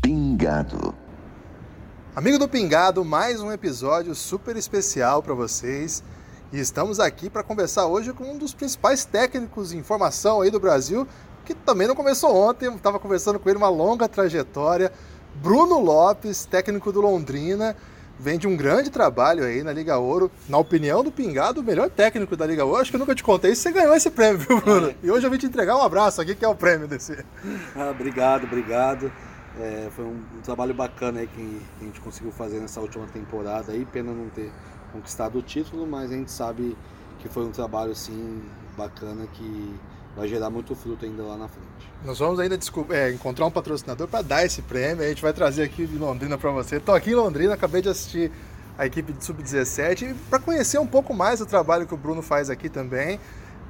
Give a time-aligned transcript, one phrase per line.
[0.00, 0.94] Pingado.
[2.14, 6.04] Amigo do Pingado, mais um episódio super especial para vocês.
[6.52, 10.60] E estamos aqui para conversar hoje com um dos principais técnicos em formação aí do
[10.60, 11.08] Brasil,
[11.48, 14.92] que também não começou ontem, estava conversando com ele uma longa trajetória.
[15.36, 17.74] Bruno Lopes, técnico do Londrina,
[18.20, 20.30] vem de um grande trabalho aí na Liga Ouro.
[20.46, 22.82] Na opinião do Pingado, o melhor técnico da Liga Ouro.
[22.82, 24.94] Acho que eu nunca te contei isso, você ganhou esse prêmio, viu, Bruno?
[25.02, 27.24] E hoje eu vim te entregar um abraço aqui, que é o prêmio desse.
[27.74, 29.10] Ah, obrigado, obrigado.
[29.58, 33.72] É, foi um, um, trabalho bacana aí que a gente conseguiu fazer nessa última temporada
[33.72, 34.52] aí, pena não ter
[34.92, 36.76] conquistado o título, mas a gente sabe
[37.20, 38.42] que foi um trabalho assim
[38.76, 39.74] bacana que
[40.18, 41.68] vai gerar muito fruto ainda lá na frente.
[42.04, 42.58] Nós vamos ainda
[42.90, 46.36] é, encontrar um patrocinador para dar esse prêmio, a gente vai trazer aqui de Londrina
[46.36, 46.76] para você.
[46.76, 48.30] Estou aqui em Londrina, acabei de assistir
[48.76, 52.50] a equipe de sub-17 para conhecer um pouco mais o trabalho que o Bruno faz
[52.50, 53.20] aqui também.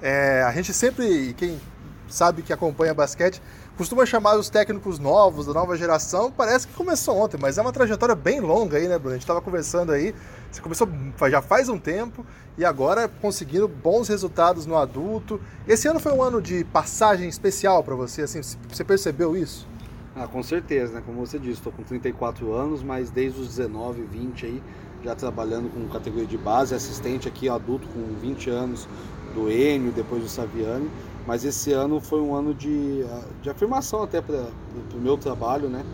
[0.00, 1.60] É, a gente sempre, quem
[2.09, 3.41] sabe que acompanha basquete,
[3.77, 7.73] costuma chamar os técnicos novos, da nova geração, parece que começou ontem, mas é uma
[7.73, 9.11] trajetória bem longa aí, né, Bruno?
[9.11, 10.14] A gente estava conversando aí,
[10.51, 10.89] você começou
[11.31, 12.25] já faz um tempo
[12.56, 15.41] e agora conseguindo bons resultados no adulto.
[15.67, 19.69] Esse ano foi um ano de passagem especial para você, assim, você percebeu isso?
[20.17, 21.03] Ah, com certeza, né?
[21.06, 24.62] Como você disse, estou com 34 anos, mas desde os 19, 20 aí,
[25.05, 28.89] já trabalhando com categoria de base, assistente aqui adulto com 20 anos
[29.33, 30.91] do Enio, depois do Saviani.
[31.28, 33.04] Mas esse ano foi um ano de,
[33.42, 34.46] de afirmação até para
[34.94, 35.84] o meu trabalho, né?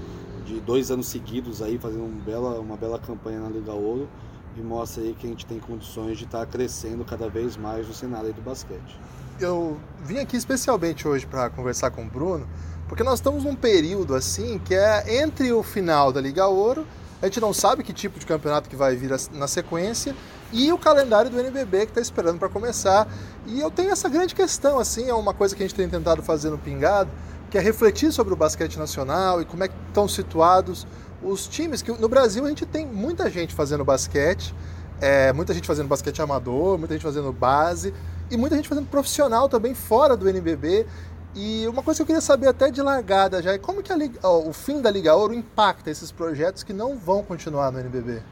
[0.46, 4.08] De dois anos seguidos aí, fazendo um bela, uma bela campanha na Liga Ouro
[4.56, 7.88] e mostra aí que a gente tem condições de estar tá crescendo cada vez mais
[7.88, 8.96] no cenário do basquete.
[9.40, 12.46] Eu vim aqui especialmente hoje para conversar com o Bruno,
[12.88, 16.86] porque nós estamos num período assim que é entre o final da Liga Ouro,
[17.20, 20.14] a gente não sabe que tipo de campeonato que vai vir na sequência,
[20.55, 23.09] e o calendário do NBB que está esperando para começar.
[23.45, 26.23] E eu tenho essa grande questão, assim, é uma coisa que a gente tem tentado
[26.23, 27.11] fazer no Pingado,
[27.51, 30.87] que é refletir sobre o basquete nacional e como é que estão situados
[31.20, 31.83] os times.
[31.83, 34.55] Que no Brasil a gente tem muita gente fazendo basquete,
[35.01, 37.92] é, muita gente fazendo basquete amador, muita gente fazendo base
[38.31, 40.86] e muita gente fazendo profissional também fora do NBB.
[41.35, 44.21] E uma coisa que eu queria saber até de largada já é como que Liga,
[44.23, 48.23] ó, o fim da Liga Ouro impacta esses projetos que não vão continuar no NBB?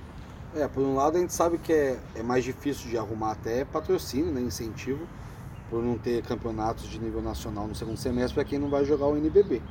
[0.55, 3.65] É, por um lado a gente sabe que é, é mais difícil de arrumar até
[3.65, 5.07] patrocínio, né, incentivo,
[5.71, 9.07] por não ter campeonatos de nível nacional no segundo semestre para quem não vai jogar
[9.07, 9.63] o NBB.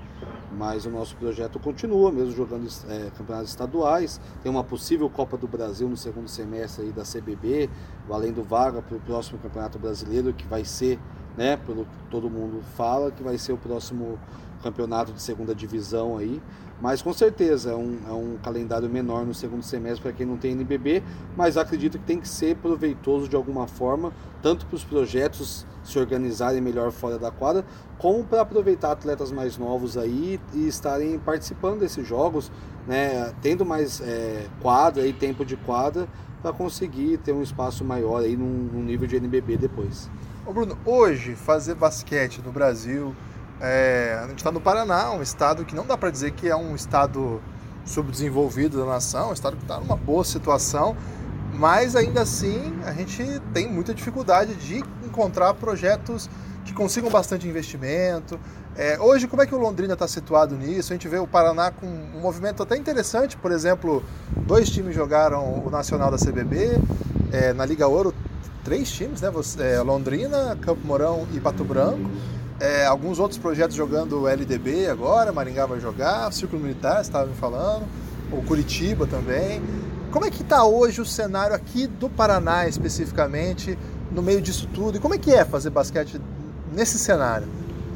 [0.52, 4.20] Mas o nosso projeto continua, mesmo jogando é, campeonatos estaduais.
[4.42, 7.70] Tem uma possível Copa do Brasil no segundo semestre aí da CBB,
[8.08, 10.98] valendo vaga para o próximo Campeonato Brasileiro, que vai ser,
[11.38, 14.20] né, pelo que todo mundo fala, que vai ser o próximo
[14.62, 16.42] campeonato de segunda divisão aí.
[16.82, 20.36] Mas com certeza é um, é um calendário menor no segundo semestre para quem não
[20.36, 21.04] tem NBB,
[21.38, 26.00] mas acredito que tem que ser proveitoso de alguma forma, tanto para os projetos se
[26.00, 27.64] organizarem melhor fora da quadra,
[28.00, 32.52] como para aproveitar atletas mais novos aí e estarem participando desses jogos,
[32.88, 36.08] né, tendo mais é, quadra e tempo de quadra
[36.42, 40.10] para conseguir ter um espaço maior aí num nível de NBB depois.
[40.44, 43.16] Ô Bruno, hoje fazer basquete no Brasil
[43.60, 46.56] é, a gente está no Paraná, um estado que não dá para dizer que é
[46.56, 47.40] um estado
[47.86, 50.98] subdesenvolvido da nação, um estado que está numa boa situação,
[51.54, 56.28] mas ainda assim a gente tem muita dificuldade de encontrar projetos
[56.66, 58.40] que consigam bastante investimento.
[58.76, 60.92] É, hoje, como é que o Londrina está situado nisso?
[60.92, 64.04] A gente vê o Paraná com um movimento até interessante, por exemplo,
[64.36, 66.80] dois times jogaram o Nacional da CBB,
[67.32, 68.12] é, na Liga Ouro,
[68.64, 69.32] três times, né?
[69.60, 72.10] É, Londrina, Campo Mourão e Pato Branco.
[72.60, 77.88] É, alguns outros projetos jogando LDB agora, Maringá vai jogar, Círculo Militar, estava me falando,
[78.32, 79.62] o Curitiba também.
[80.12, 83.78] Como é que está hoje o cenário aqui do Paraná especificamente,
[84.12, 84.98] no meio disso tudo?
[84.98, 86.22] E como é que é fazer basquete
[86.72, 87.48] nesse cenário?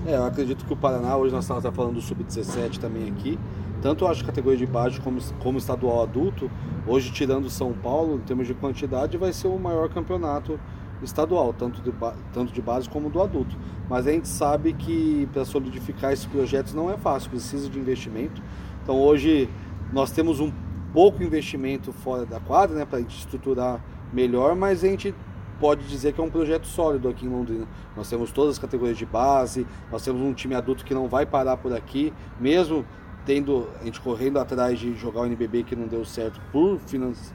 [0.07, 3.37] É, eu acredito que o Paraná, hoje nós estamos falando do Sub-17 também aqui,
[3.81, 6.49] tanto eu acho categoria de base como, como estadual adulto,
[6.87, 10.59] hoje tirando São Paulo, em termos de quantidade, vai ser o maior campeonato
[11.03, 11.93] estadual, tanto de,
[12.33, 13.57] tanto de base como do adulto.
[13.89, 18.41] Mas a gente sabe que para solidificar esses projetos não é fácil, precisa de investimento.
[18.83, 19.49] Então hoje
[19.91, 20.51] nós temos um
[20.93, 23.83] pouco investimento fora da quadra, né, para a gente estruturar
[24.13, 25.13] melhor, mas a gente
[25.59, 27.67] pode dizer que é um projeto sólido aqui em Londrina.
[27.95, 31.25] Nós temos todas as categorias de base, nós temos um time adulto que não vai
[31.25, 32.85] parar por aqui, mesmo
[33.25, 36.79] tendo a gente correndo atrás de jogar o NBB que não deu certo por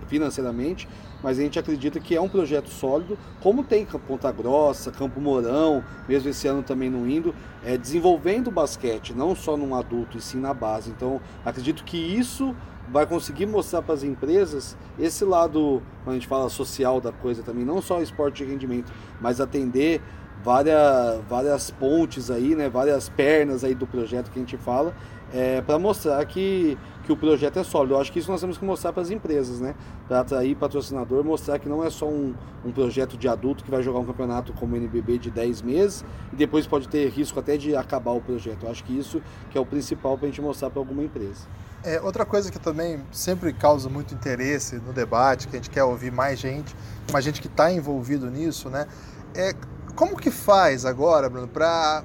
[0.06, 0.88] financeiramente,
[1.22, 5.84] mas a gente acredita que é um projeto sólido, como tem Ponta Grossa, Campo Mourão,
[6.08, 7.34] mesmo esse ano também não indo,
[7.64, 10.90] é, desenvolvendo basquete, não só num adulto e sim na base.
[10.90, 12.54] Então, acredito que isso
[12.90, 17.42] vai conseguir mostrar para as empresas esse lado, quando a gente fala social da coisa
[17.42, 20.00] também, não só esporte de rendimento, mas atender
[20.42, 24.94] várias, várias pontes aí, né, várias pernas aí do projeto que a gente fala,
[25.32, 27.94] é, para mostrar que, que o projeto é sólido.
[27.94, 29.74] Eu acho que isso nós temos que mostrar para as empresas, né?
[30.08, 32.34] Para atrair patrocinador, mostrar que não é só um,
[32.64, 36.04] um projeto de adulto que vai jogar um campeonato como o NBB de 10 meses
[36.32, 38.64] e depois pode ter risco até de acabar o projeto.
[38.64, 41.46] Eu acho que isso que é o principal para a gente mostrar para alguma empresa.
[41.82, 45.82] É, outra coisa que também sempre causa muito interesse no debate, que a gente quer
[45.82, 46.76] ouvir mais gente,
[47.10, 48.86] mais gente que está envolvido nisso, né?
[49.34, 49.54] É
[49.94, 52.04] como que faz agora, Bruno, para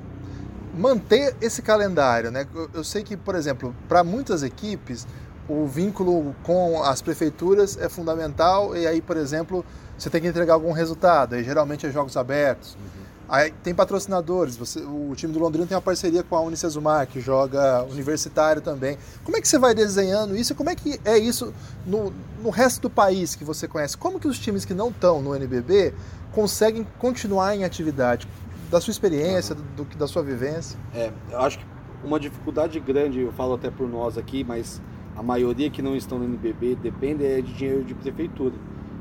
[0.76, 2.46] manter esse calendário, né?
[2.74, 5.08] Eu sei que, por exemplo, para muitas equipes
[5.48, 9.64] o vínculo com as prefeituras é fundamental e aí, por exemplo,
[9.98, 11.36] você tem que entregar algum resultado.
[11.36, 12.74] Aí geralmente é jogos abertos.
[12.74, 13.06] Uhum.
[13.28, 14.56] Aí tem patrocinadores.
[14.56, 18.98] Você, o time do Londrina tem uma parceria com a Unicesumar, que joga universitário também.
[19.24, 20.54] Como é que você vai desenhando isso?
[20.54, 21.54] Como é que é isso
[21.86, 23.98] no, no resto do país que você conhece?
[23.98, 25.94] Como que os times que não estão no NBB
[26.34, 28.28] conseguem continuar em atividade?
[28.70, 30.78] Da sua experiência, do, da sua vivência?
[30.94, 31.66] É, eu acho que
[32.04, 34.82] uma dificuldade grande, eu falo até por nós aqui, mas
[35.16, 38.54] a maioria que não estão no NBB depende é de dinheiro de prefeitura.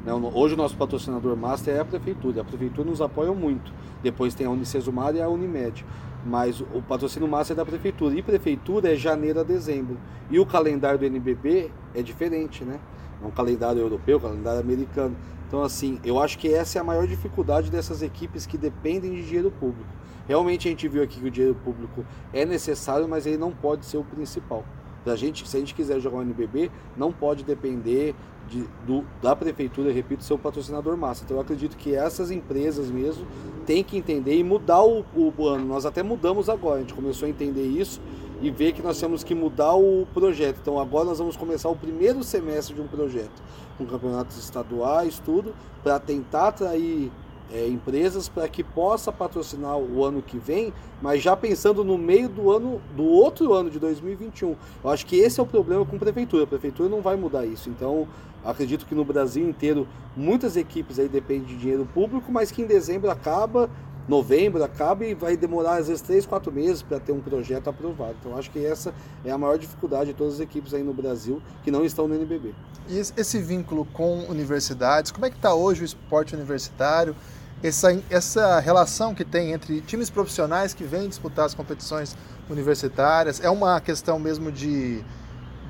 [0.05, 0.13] Né?
[0.13, 3.73] Hoje o nosso patrocinador master é a prefeitura, a prefeitura nos apoia muito.
[4.03, 5.85] Depois tem a Unicesumar e a Unimed.
[6.27, 8.15] Mas o patrocínio master é da prefeitura.
[8.15, 9.99] E prefeitura é janeiro a dezembro.
[10.31, 12.81] E o calendário do NBB é diferente, né?
[13.25, 15.17] É um calendário europeu, calendário americano.
[15.49, 19.25] Então, assim, eu acho que essa é a maior dificuldade dessas equipes que dependem de
[19.25, 19.89] dinheiro público.
[20.29, 23.87] Realmente a gente viu aqui que o dinheiro público é necessário, mas ele não pode
[23.87, 24.65] ser o principal.
[25.05, 28.15] Da gente, se a gente quiser jogar o NBB, não pode depender
[28.49, 31.25] de, do, da prefeitura, repito, ser o patrocinador massa.
[31.25, 33.27] Então eu acredito que essas empresas mesmo
[33.67, 35.67] têm que entender e mudar o, o ano.
[35.67, 38.01] Nós até mudamos agora, a gente começou a entender isso
[38.45, 40.59] e ver que nós temos que mudar o projeto.
[40.61, 43.43] Então agora nós vamos começar o primeiro semestre de um projeto,
[43.79, 47.11] com campeonatos estaduais, tudo, para tentar atrair
[47.51, 52.29] é, empresas para que possa patrocinar o ano que vem, mas já pensando no meio
[52.29, 54.55] do ano do outro ano de 2021.
[54.83, 56.45] Eu acho que esse é o problema com a prefeitura.
[56.45, 57.71] A prefeitura não vai mudar isso.
[57.71, 58.07] Então,
[58.45, 62.67] acredito que no Brasil inteiro muitas equipes aí dependem de dinheiro público, mas que em
[62.67, 63.71] dezembro acaba,
[64.09, 68.15] novembro acaba e vai demorar às vezes três, quatro meses para ter um projeto aprovado.
[68.21, 71.41] Então, acho que essa é a maior dificuldade de todas as equipes aí no Brasil
[71.63, 72.55] que não estão no NBB.
[72.89, 77.17] E esse vínculo com universidades, como é que está hoje o esporte universitário?
[77.63, 82.15] Essa, essa relação que tem entre times profissionais que vêm disputar as competições
[82.51, 85.03] universitárias, é uma questão mesmo de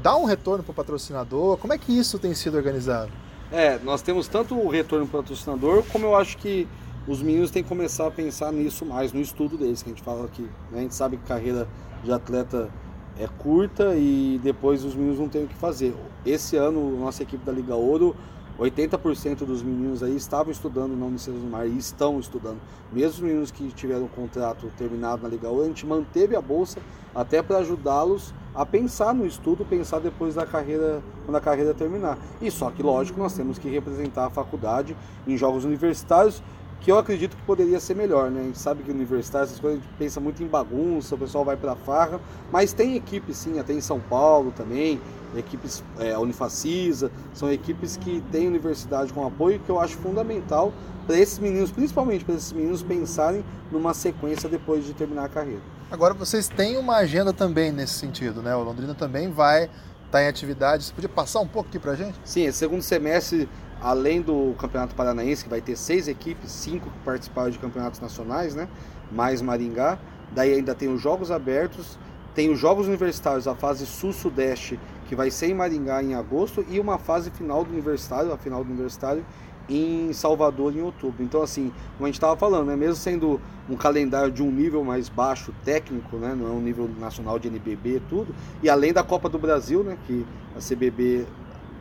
[0.03, 1.57] dar um retorno para o patrocinador?
[1.57, 3.13] Como é que isso tem sido organizado?
[3.53, 6.67] É, nós temos tanto o retorno para o patrocinador, como eu acho que
[7.07, 10.03] os meninos têm que começar a pensar nisso mais, no estudo deles, que a gente
[10.03, 10.49] fala aqui.
[10.71, 10.79] Né?
[10.79, 11.69] A gente sabe que carreira
[12.03, 12.71] de atleta
[13.19, 15.95] é curta e depois os meninos não têm o que fazer.
[16.25, 18.17] Esse ano, nossa equipe da Liga Ouro,
[18.59, 22.59] 80% dos meninos aí estavam estudando na Unicef do Mar e estão estudando.
[22.93, 26.41] Mesmo os meninos que tiveram o contrato terminado na Liga Ouro, a gente manteve a
[26.41, 26.81] bolsa
[27.15, 32.17] até para ajudá-los a pensar no estudo, pensar depois da carreira, quando a carreira terminar.
[32.41, 34.97] E só que, lógico, nós temos que representar a faculdade
[35.27, 36.41] em jogos universitários
[36.81, 38.41] que eu acredito que poderia ser melhor, né?
[38.41, 41.45] A gente sabe que universitário, essas coisas, a gente pensa muito em bagunça, o pessoal
[41.45, 42.21] vai para farra,
[42.53, 45.01] mas tem equipe sim, até em São Paulo também,
[45.37, 50.73] equipes, é, a Unifacisa, são equipes que têm universidade com apoio que eu acho fundamental
[51.07, 55.63] para esses meninos, principalmente para esses meninos pensarem numa sequência depois de terminar a carreira.
[55.91, 58.55] Agora vocês têm uma agenda também nesse sentido, né?
[58.57, 59.73] O Londrina também vai estar
[60.11, 60.85] tá em atividade.
[60.85, 62.19] Você podia passar um pouco aqui para a gente?
[62.25, 63.49] Sim, esse segundo semestre
[63.85, 68.55] além do Campeonato Paranaense, que vai ter seis equipes, cinco que participaram de campeonatos nacionais,
[68.55, 68.67] né?
[69.13, 69.99] Mais Maringá.
[70.33, 71.99] Daí ainda tem os Jogos Abertos,
[72.35, 76.81] tem os Jogos Universitários, a fase Sul-Sudeste, que vai ser em Maringá em agosto, e
[76.81, 79.23] uma fase final do Universitário, a final do Universitário,
[79.69, 81.23] em Salvador em outubro.
[81.23, 82.77] Então, assim, como a gente estava falando, né?
[82.77, 83.39] mesmo sendo
[83.69, 86.35] um calendário de um nível mais baixo técnico, né?
[86.35, 89.99] não é um nível nacional de NBB tudo, e além da Copa do Brasil, né?
[90.07, 90.25] que
[90.57, 91.27] a CBB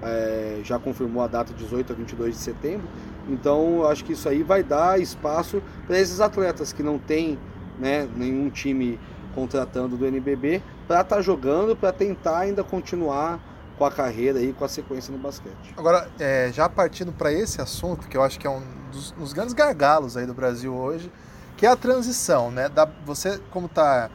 [0.03, 2.87] é, já confirmou a data 18 a 22 de setembro.
[3.27, 7.39] Então, acho que isso aí vai dar espaço para esses atletas que não têm
[7.79, 8.99] né, nenhum time
[9.33, 13.39] contratando do NBB para estar tá jogando, para tentar ainda continuar
[13.77, 15.73] com a carreira e com a sequência no basquete.
[15.75, 19.33] Agora, é, já partindo para esse assunto, que eu acho que é um dos, dos,
[19.33, 21.11] grandes gargalos aí do Brasil hoje,
[21.57, 22.69] que é a transição, né?
[22.69, 24.09] Da, você, como está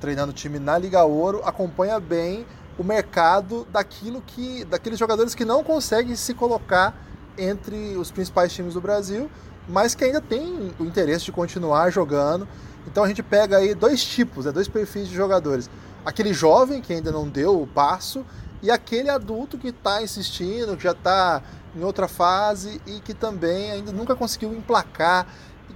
[0.00, 2.46] treinando o time na Liga Ouro, acompanha bem
[2.78, 6.94] o mercado daquilo que daqueles jogadores que não conseguem se colocar
[7.36, 9.30] entre os principais times do Brasil,
[9.68, 12.46] mas que ainda tem o interesse de continuar jogando.
[12.86, 15.70] Então a gente pega aí dois tipos, né, dois perfis de jogadores.
[16.04, 18.24] Aquele jovem que ainda não deu o passo
[18.62, 21.42] e aquele adulto que está insistindo, que já está
[21.74, 25.26] em outra fase e que também ainda nunca conseguiu emplacar.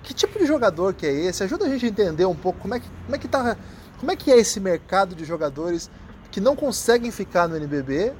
[0.02, 1.42] Que tipo de jogador que é esse?
[1.42, 3.56] Ajuda a gente a entender um pouco como é que, como é que, tá,
[3.98, 5.90] como é, que é esse mercado de jogadores
[6.34, 8.12] que não conseguem ficar no NBB,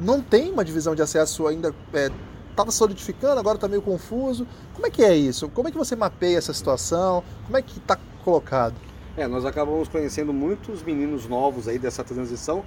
[0.00, 1.72] não tem uma divisão de acesso ainda,
[2.50, 4.48] estava é, solidificando, agora está meio confuso.
[4.74, 5.48] Como é que é isso?
[5.48, 7.22] Como é que você mapeia essa situação?
[7.44, 8.74] Como é que está colocado?
[9.16, 12.64] É, nós acabamos conhecendo muitos meninos novos aí dessa transição.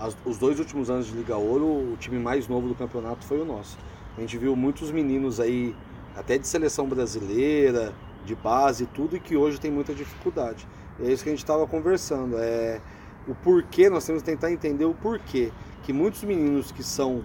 [0.00, 3.42] As, os dois últimos anos de Liga Ouro, o time mais novo do campeonato foi
[3.42, 3.76] o nosso.
[4.16, 5.76] A gente viu muitos meninos aí,
[6.16, 7.92] até de seleção brasileira,
[8.24, 10.66] de base, tudo, e que hoje tem muita dificuldade.
[10.98, 12.38] é isso que a gente estava conversando.
[12.38, 12.80] É,
[13.28, 17.22] o porquê, nós temos que tentar entender o porquê que muitos meninos que são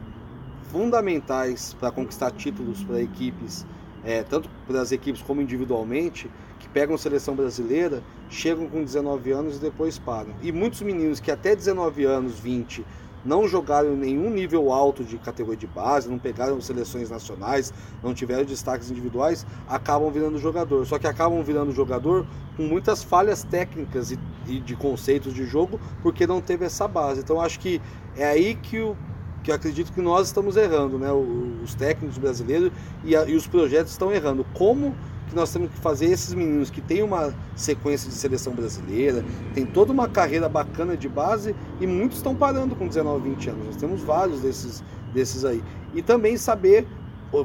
[0.72, 3.66] fundamentais para conquistar títulos para equipes,
[4.04, 6.30] é, tanto para as equipes como individualmente,
[6.60, 10.34] que pegam seleção brasileira, chegam com 19 anos e depois param.
[10.42, 12.86] E muitos meninos que até 19 anos, 20,
[13.26, 18.44] não jogaram nenhum nível alto de categoria de base, não pegaram seleções nacionais, não tiveram
[18.44, 20.86] destaques individuais, acabam virando jogador.
[20.86, 22.26] Só que acabam virando jogador
[22.58, 27.22] com muitas falhas técnicas e, e de conceitos de jogo, porque não teve essa base.
[27.22, 27.82] Então acho que
[28.16, 28.96] é aí que o
[29.44, 31.12] que eu acredito que nós estamos errando, né?
[31.12, 32.72] Os técnicos brasileiros
[33.04, 34.46] e, a, e os projetos estão errando.
[34.54, 34.96] Como
[35.34, 39.66] que nós temos que fazer esses meninos que têm uma sequência de seleção brasileira, tem
[39.66, 43.66] toda uma carreira bacana de base e muitos estão parando com 19, 20 anos.
[43.66, 45.62] Nós temos vários desses, desses aí.
[45.94, 46.88] E também saber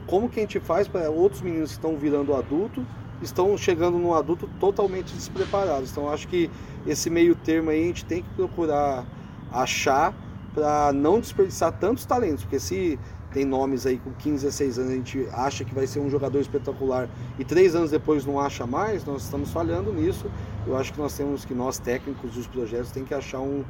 [0.07, 2.87] como que a gente faz para outros meninos que estão virando adulto
[3.23, 5.91] estão chegando no adulto totalmente despreparados.
[5.91, 6.51] Então acho que
[6.87, 9.07] esse meio termo aí a gente tem que procurar
[9.51, 10.15] achar
[10.55, 12.99] para não desperdiçar tantos talentos, porque se
[13.33, 16.41] tem nomes aí com 15, 16 anos, a gente acha que vai ser um jogador
[16.41, 17.09] espetacular
[17.39, 20.31] e três anos depois não acha mais, nós estamos falhando nisso.
[20.67, 23.65] Eu acho que nós temos que, nós técnicos dos projetos, tem que achar um,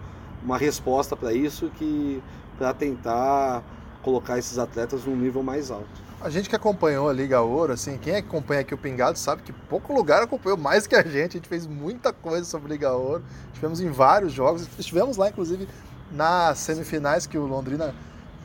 [0.45, 2.23] uma resposta para isso, que
[2.57, 3.63] para tentar
[4.03, 6.09] colocar esses atletas num nível mais alto.
[6.21, 9.53] A gente que acompanhou a Liga Ouro, assim, quem acompanha aqui o Pingado sabe que
[9.53, 11.37] pouco lugar acompanhou mais que a gente.
[11.37, 13.23] A gente fez muita coisa sobre Liga Ouro.
[13.49, 14.69] Estivemos em vários jogos.
[14.77, 15.69] Estivemos lá, inclusive,
[16.11, 17.95] nas semifinais que o Londrina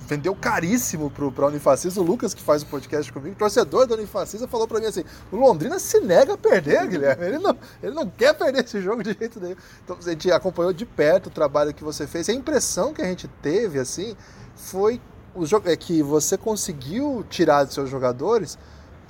[0.08, 2.00] vendeu caríssimo pro, pra Unifacisa.
[2.00, 5.36] O Lucas, que faz o podcast comigo, torcedor da Unifacisa, falou para mim assim: o
[5.36, 7.26] Londrina se nega a perder, Guilherme.
[7.26, 9.56] Ele não, ele não quer perder esse jogo de jeito nenhum.
[9.84, 12.30] Então a gente acompanhou de perto o trabalho que você fez.
[12.30, 14.16] A impressão que a gente teve, assim,
[14.56, 15.02] foi
[15.36, 18.58] o jogo, é que você conseguiu tirar dos seus jogadores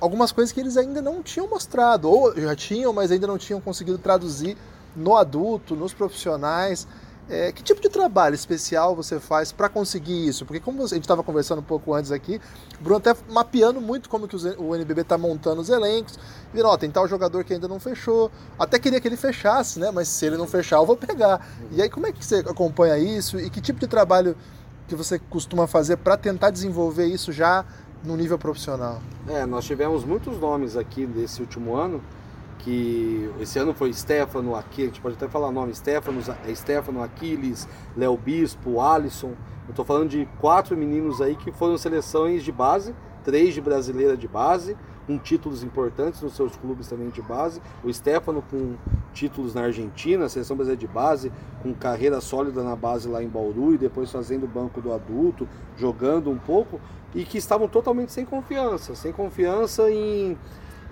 [0.00, 3.60] algumas coisas que eles ainda não tinham mostrado, ou já tinham, mas ainda não tinham
[3.60, 4.56] conseguido traduzir
[4.94, 6.86] no adulto, nos profissionais.
[7.28, 10.44] É, que tipo de trabalho especial você faz para conseguir isso?
[10.44, 12.38] Porque como a gente estava conversando um pouco antes aqui,
[12.78, 16.18] o Bruno até mapeando muito como que o NBB está montando os elencos,
[16.52, 19.90] viram, ó, tem tal jogador que ainda não fechou, até queria que ele fechasse, né?
[19.90, 21.46] Mas se ele não fechar, eu vou pegar.
[21.72, 24.36] E aí como é que você acompanha isso e que tipo de trabalho
[24.86, 27.64] que você costuma fazer para tentar desenvolver isso já
[28.04, 29.00] no nível profissional?
[29.26, 32.02] É, nós tivemos muitos nomes aqui desse último ano
[32.58, 37.02] que esse ano foi Stefano, Aquiles, a gente pode até falar nome, Stefano, é Stefano,
[37.02, 39.32] Aquiles, Léo Bispo, Alisson.
[39.66, 44.16] Eu estou falando de quatro meninos aí que foram seleções de base, três de brasileira
[44.16, 47.60] de base, com títulos importantes nos seus clubes também de base.
[47.82, 48.74] O Stefano com
[49.12, 51.32] títulos na Argentina, seleção brasileira de base,
[51.62, 56.30] com carreira sólida na base lá em Bauru e depois fazendo banco do adulto, jogando
[56.30, 56.80] um pouco,
[57.14, 60.36] e que estavam totalmente sem confiança, sem confiança em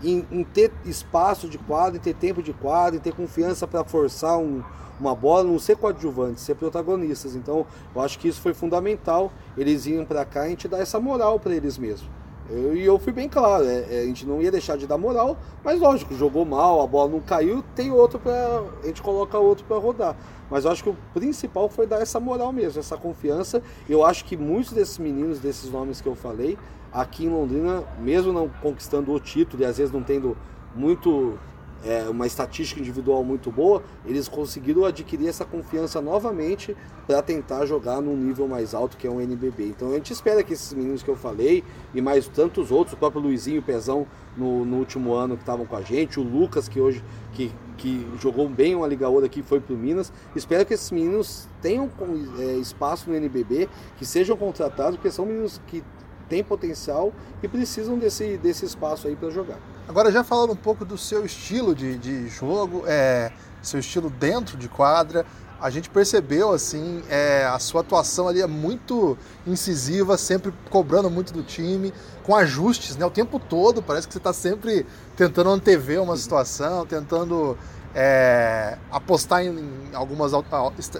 [0.03, 3.85] em, em, ter espaço de quadro, em ter tempo de quadro, em ter confiança para
[3.85, 4.63] forçar um,
[4.99, 7.35] uma bola, não ser coadjuvantes, ser protagonistas.
[7.35, 9.33] Então, eu acho que isso foi fundamental.
[9.57, 12.09] Eles iam para cá e a gente dar essa moral para eles mesmos.
[12.51, 14.99] Eu, e eu fui bem claro, é, é, a gente não ia deixar de dar
[14.99, 19.39] moral, mas lógico, jogou mal, a bola não caiu, tem outro para a gente coloca
[19.39, 20.17] outro para rodar.
[20.51, 23.63] Mas eu acho que o principal foi dar essa moral mesmo, essa confiança.
[23.89, 26.59] Eu acho que muitos desses meninos, desses nomes que eu falei,
[26.93, 30.37] aqui em Londrina, mesmo não conquistando o título e às vezes não tendo
[30.75, 31.39] muito
[31.85, 38.01] é, uma estatística individual muito boa, eles conseguiram adquirir essa confiança novamente para tentar jogar
[38.01, 39.67] num nível mais alto que é o NBB.
[39.67, 42.97] Então a gente espera que esses meninos que eu falei e mais tantos outros, o
[42.97, 44.07] próprio Luizinho e Pezão
[44.37, 48.07] no, no último ano que estavam com a gente, o Lucas que hoje que, que
[48.21, 50.13] jogou bem uma Liga Ouro aqui foi para o Minas.
[50.37, 51.91] Espero que esses meninos tenham
[52.39, 53.69] é, espaço no NBB,
[53.99, 55.83] que sejam contratados, porque são meninos que
[56.23, 57.13] têm potencial
[57.43, 59.59] e precisam desse, desse espaço aí para jogar.
[59.89, 64.57] Agora, já falando um pouco do seu estilo de, de jogo, é, seu estilo dentro
[64.57, 65.27] de quadra,
[65.61, 71.33] a gente percebeu assim é, a sua atuação ali é muito incisiva, sempre cobrando muito
[71.33, 71.93] do time,
[72.25, 73.07] com ajustes, né?
[73.07, 74.85] O tempo todo parece que você está sempre
[75.17, 77.57] tentando antever uma situação, tentando
[77.95, 80.33] é, apostar em, em algumas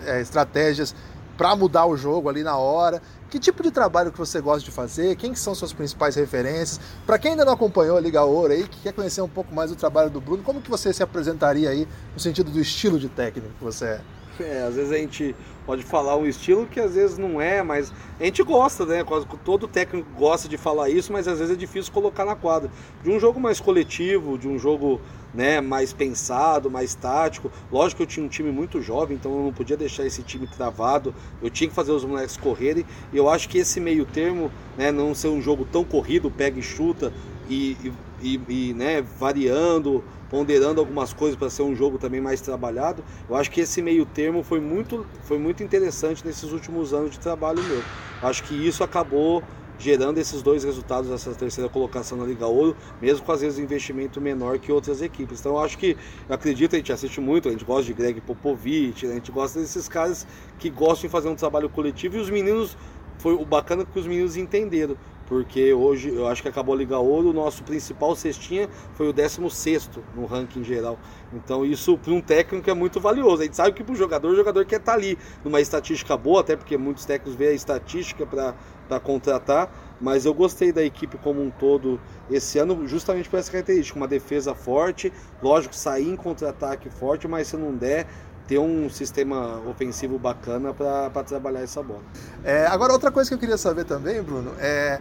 [0.07, 0.95] é, estratégias
[1.43, 3.03] para mudar o jogo ali na hora.
[3.29, 5.17] Que tipo de trabalho que você gosta de fazer?
[5.17, 6.79] Quem que são suas principais referências?
[7.05, 9.69] Para quem ainda não acompanhou a Liga Ouro aí, que quer conhecer um pouco mais
[9.69, 13.09] do trabalho do Bruno, como que você se apresentaria aí no sentido do estilo de
[13.09, 14.01] técnico que você é?
[14.41, 15.35] É, às vezes a gente
[15.67, 19.05] pode falar um estilo que às vezes não é, mas a gente gosta, né?
[19.45, 22.71] Todo técnico gosta de falar isso, mas às vezes é difícil colocar na quadra.
[23.03, 25.01] De um jogo mais coletivo, de um jogo
[25.35, 27.51] né, mais pensado, mais tático.
[27.71, 30.47] Lógico que eu tinha um time muito jovem, então eu não podia deixar esse time
[30.47, 31.15] travado.
[31.43, 32.85] Eu tinha que fazer os moleques correrem.
[33.13, 36.59] E eu acho que esse meio termo, né, não ser um jogo tão corrido, pega
[36.59, 37.13] e chuta,
[37.49, 43.05] e, e, e né, variando, ponderando algumas coisas para ser um jogo também mais trabalhado.
[43.29, 47.19] Eu acho que esse meio termo foi muito, foi muito interessante nesses últimos anos de
[47.19, 47.83] trabalho meu.
[48.23, 49.43] Eu acho que isso acabou
[49.79, 54.21] gerando esses dois resultados essa terceira colocação na Liga Ouro, mesmo com às vezes investimento
[54.21, 55.41] menor que outras equipes.
[55.41, 55.97] Então eu acho que,
[56.29, 59.59] eu acredito, a gente assiste muito, a gente gosta de Greg Popovich, a gente gosta
[59.59, 60.27] desses caras
[60.59, 62.77] que gostam de fazer um trabalho coletivo e os meninos,
[63.19, 64.97] foi o bacana que os meninos entenderam
[65.33, 69.15] porque hoje eu acho que acabou a Liga Ouro, o nosso principal cestinha foi o
[69.15, 70.99] 16 no ranking geral.
[71.33, 73.41] Então isso para um técnico é muito valioso.
[73.41, 76.15] A gente sabe que para o jogador, o jogador quer estar tá ali numa estatística
[76.19, 81.17] boa, até porque muitos técnicos veem a estatística para contratar, mas eu gostei da equipe
[81.17, 81.99] como um todo
[82.31, 85.11] esse ano, justamente por essa característica, uma defesa forte,
[85.43, 88.07] lógico, sair em contra-ataque forte, mas se não der,
[88.53, 92.03] ter um sistema ofensivo bacana para trabalhar essa bola.
[92.45, 95.01] É, agora, outra coisa que eu queria saber também, Bruno, é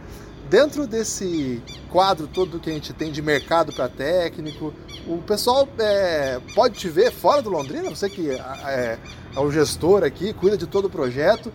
[0.50, 4.74] dentro desse quadro todo que a gente tem de mercado para técnico,
[5.06, 7.90] o pessoal é, pode te ver fora do Londrina?
[7.90, 8.98] Você que é, é,
[9.38, 11.52] o gestor aqui, cuida de todo o projeto,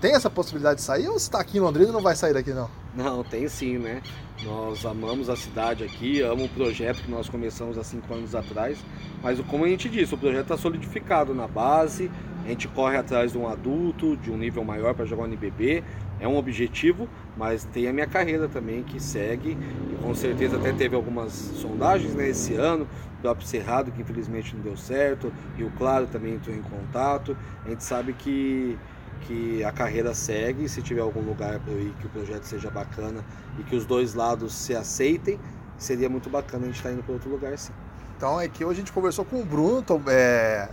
[0.00, 2.52] tem essa possibilidade de sair ou está aqui em Londrina e não vai sair daqui
[2.52, 2.70] não?
[2.94, 4.02] Não, tem sim, né?
[4.44, 8.78] Nós amamos a cidade aqui, amo o projeto que nós começamos há cinco anos atrás,
[9.22, 12.10] mas como a gente disse, o projeto está solidificado na base,
[12.44, 15.82] a gente corre atrás de um adulto, de um nível maior para jogar no NBB,
[16.20, 19.58] é um objetivo, mas tem a minha carreira também que segue,
[19.92, 22.86] e com certeza até teve algumas sondagens né, esse ano,
[23.18, 27.36] o próprio Cerrado, que infelizmente não deu certo, e o Claro também entrou em contato,
[27.64, 28.78] a gente sabe que
[29.18, 32.70] que a carreira segue, se tiver algum lugar para eu ir, que o projeto seja
[32.70, 33.24] bacana
[33.58, 35.38] e que os dois lados se aceitem,
[35.76, 37.72] seria muito bacana a gente estar tá indo para outro lugar sim.
[38.16, 40.68] Então é que hoje a gente conversou com o Bruno, é,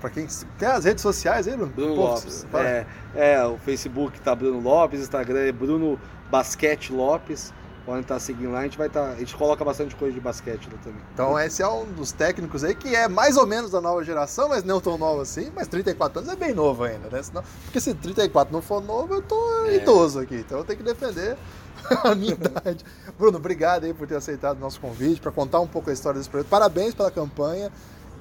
[0.00, 0.26] para quem
[0.58, 1.72] tem as redes sociais aí, Bruno?
[1.72, 2.46] Bruno Pô, Lopes.
[2.54, 5.98] É, é, o Facebook tá Bruno Lopes, Instagram é Bruno
[6.30, 7.52] Basquete Lopes
[7.84, 9.02] podem estar seguindo lá, a gente vai estar.
[9.02, 11.00] Tá, a gente coloca bastante coisa de basquete lá também.
[11.12, 14.48] Então esse é um dos técnicos aí que é mais ou menos da nova geração,
[14.48, 17.22] mas não tão novo assim, mas 34 anos é bem novo ainda, né?
[17.22, 19.76] Senão, porque se 34 não for novo, eu tô é.
[19.76, 21.36] idoso aqui, então eu tenho que defender
[22.02, 22.84] a minha idade.
[23.18, 26.18] Bruno, obrigado aí por ter aceitado o nosso convite, para contar um pouco a história
[26.18, 26.48] desse projeto.
[26.48, 27.70] Parabéns pela campanha.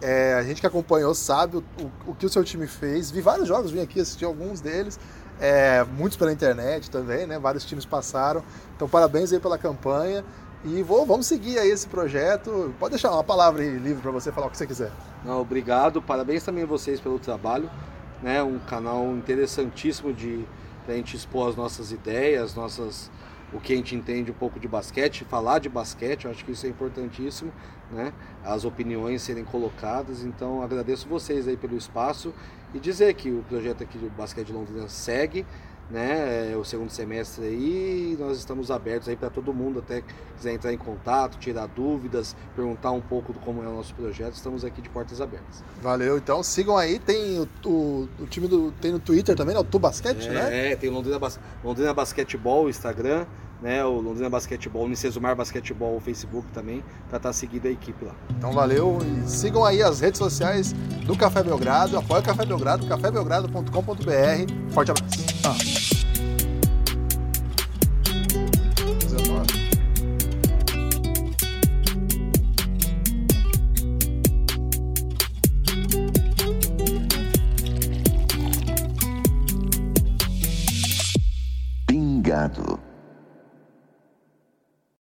[0.02, 3.10] É, a gente que acompanhou sabe o, o, o, que o seu time fez.
[3.10, 5.00] Vi vários jogos, vim aqui assistir alguns deles
[5.40, 7.40] é, muitos pela internet também, né?
[7.40, 8.44] Vários times passaram.
[8.76, 10.24] Então, parabéns aí pela campanha.
[10.66, 12.74] E vou, vamos seguir aí esse projeto.
[12.80, 14.92] Pode deixar uma palavra livre para você falar o que você quiser.
[15.26, 16.02] Não, obrigado.
[16.02, 17.70] Parabéns também a vocês pelo trabalho.
[18.22, 18.42] Né?
[18.42, 20.46] Um canal interessantíssimo de
[20.88, 23.10] a gente expor as nossas ideias, nossas
[23.52, 26.52] o que a gente entende um pouco de basquete, falar de basquete, eu acho que
[26.52, 27.52] isso é importantíssimo,
[27.92, 28.14] né?
[28.44, 30.24] As opiniões serem colocadas.
[30.24, 32.34] Então agradeço vocês aí pelo espaço
[32.74, 35.46] e dizer que o projeto aqui do Basquete Londrina segue,
[35.90, 36.52] né?
[36.52, 40.04] É o segundo semestre aí, nós estamos abertos aí para todo mundo até
[40.36, 44.34] quiser entrar em contato, tirar dúvidas, perguntar um pouco do como é o nosso projeto,
[44.34, 45.64] estamos aqui de portas abertas.
[45.82, 49.62] Valeu, então sigam aí, tem o, o, o time do tem no Twitter também, né?
[49.62, 50.72] O Tu Basquete, é, né?
[50.72, 51.20] É, tem Londrina,
[51.64, 53.26] Londrina Basquetebol, Instagram,
[53.64, 57.72] né, o Londrina Basquetebol, o Unicesumar Basquetebol, o Facebook também, para estar tá seguindo a
[57.72, 58.14] equipe lá.
[58.38, 60.74] Então valeu e sigam aí as redes sociais
[61.06, 64.74] do Café Belgrado, apoia o Café Belgrado, cafébelgrado.com.br.
[64.74, 65.23] Forte abraço.
[65.46, 65.93] Ah.